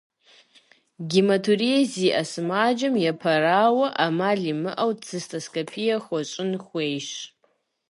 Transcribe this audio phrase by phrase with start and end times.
[1.09, 7.09] Гематурие зиӏэ сымаджэм, япэрауэ, ӏэмал имыӏэу цистоскопие хуэщӏын хуейщ.